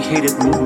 hated 0.00 0.38
more, 0.42 0.59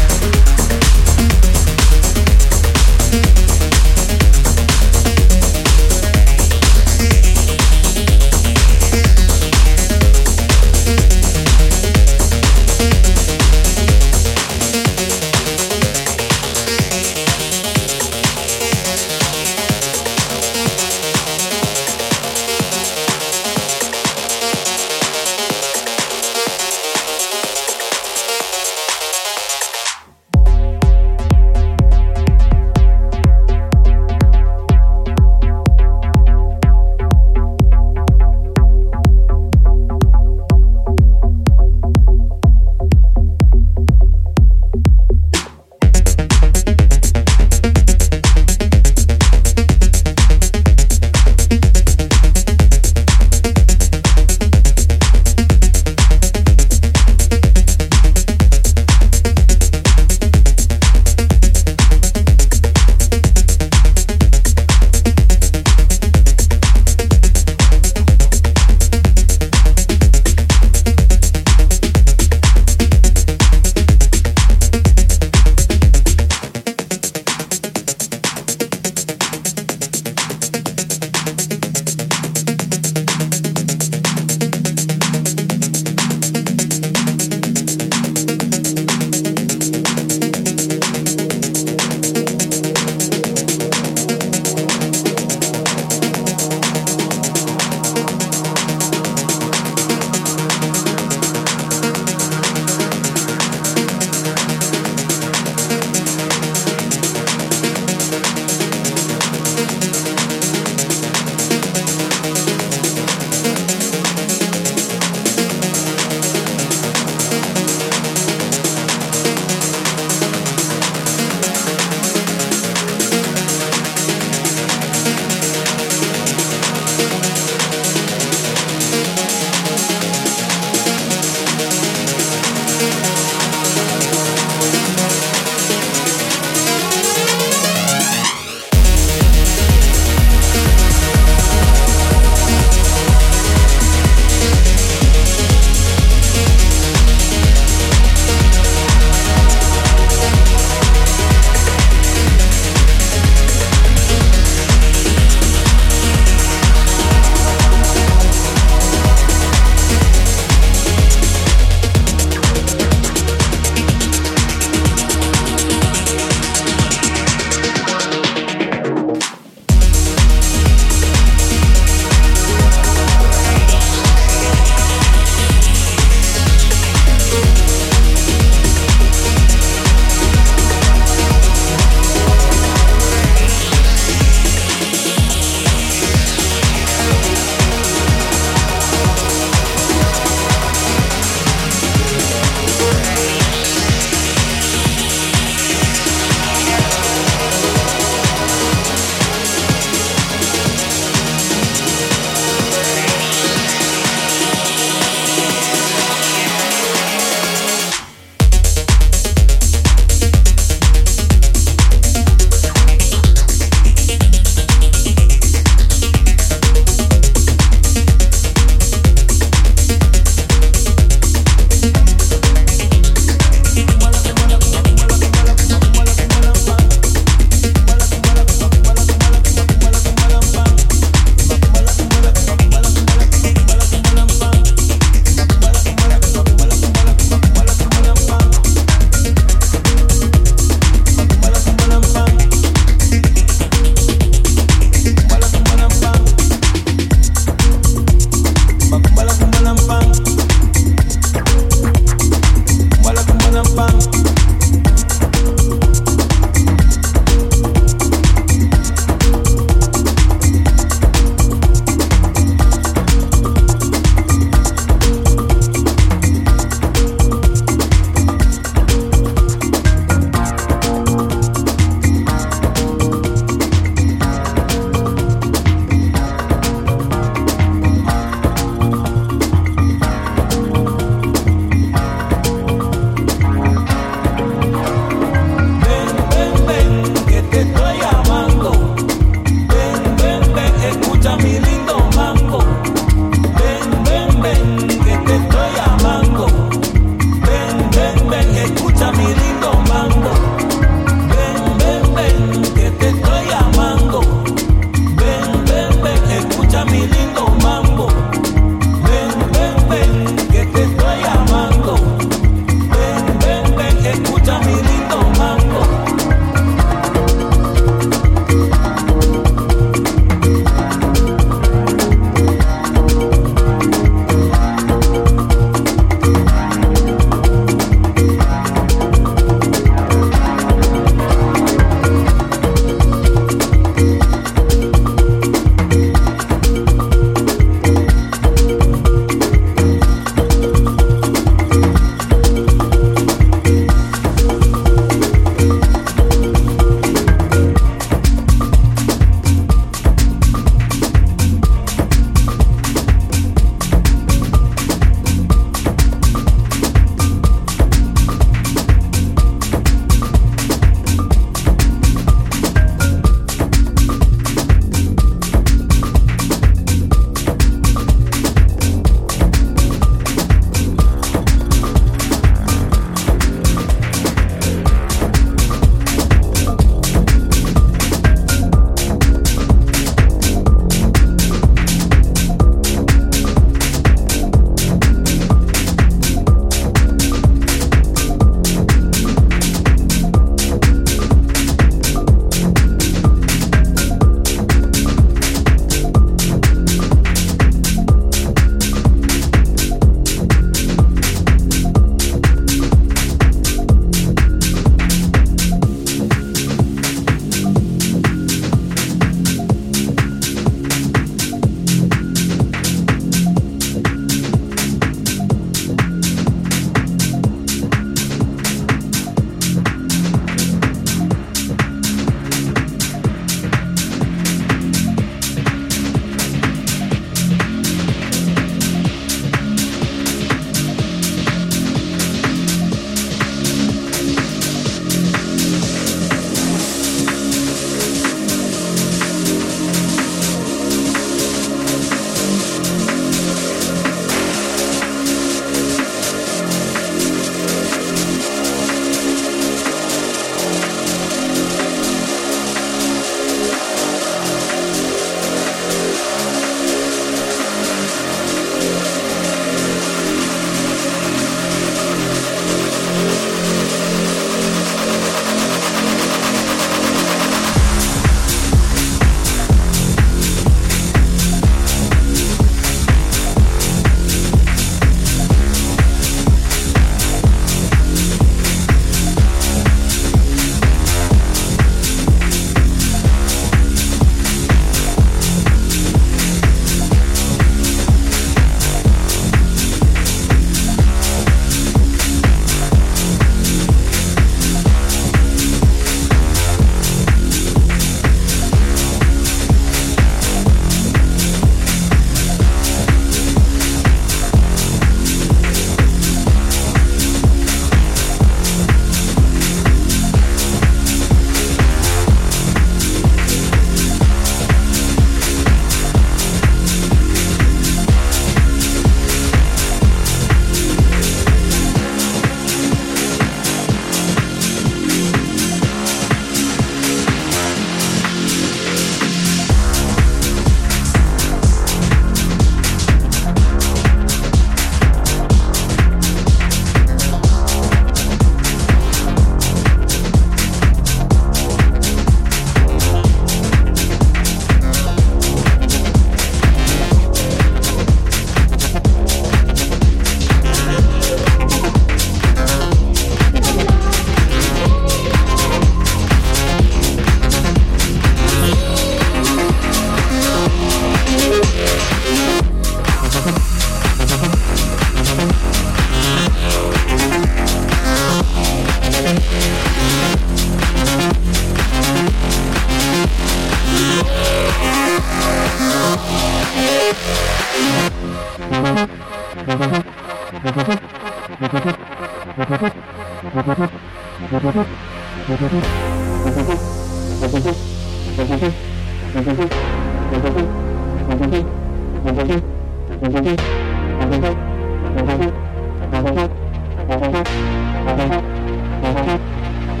You 599.94 600.00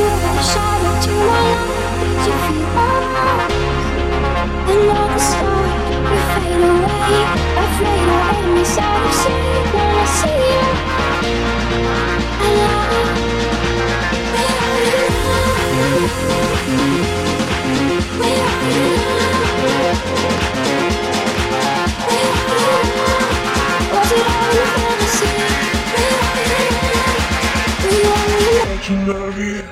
were 0.00 0.40
shadow 0.40 0.94
to 1.04 1.12
my. 1.28 1.44
Did 2.00 2.20
you 2.24 2.36
feel 2.46 2.68
lost? 2.72 3.52
And 4.66 4.84
all 4.96 5.08
the 5.08 5.18
stars, 5.18 5.84
we 6.08 6.16
fade 6.32 6.64
away. 6.72 7.20
I 7.54 7.66
fade 7.76 8.08
away 8.08 8.60
inside 8.60 9.04
of 9.04 9.43
Tsunami. 28.84 29.64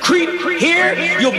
Creep 0.00 0.60
here, 0.60 0.94
you'll 1.20 1.32